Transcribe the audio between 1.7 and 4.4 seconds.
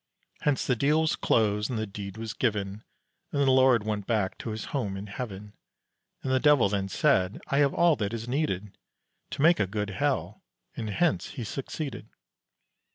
the deed was given And the Lord went back